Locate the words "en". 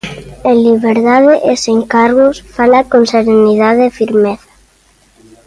0.49-0.57